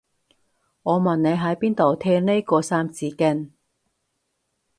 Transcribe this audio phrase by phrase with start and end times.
[0.81, 3.51] 我問你喺邊度聽呢個三字經